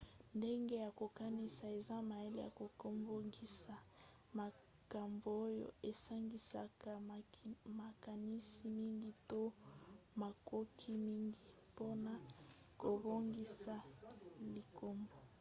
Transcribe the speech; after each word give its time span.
ndenge 0.37 0.75
ya 0.85 0.89
kokanisa 0.99 1.65
eza 1.77 1.97
mayele 2.11 2.39
ya 2.45 2.51
kobongisa 2.59 3.73
makambo 4.39 5.27
oyo 5.47 5.67
esangisaka 5.91 6.89
makanisi 7.79 8.61
mingi 8.77 9.11
to 9.29 9.41
makoki 10.21 10.91
mingi 11.07 11.43
mpona 11.71 12.13
kobongisa 12.81 13.73
likambo 14.55 15.13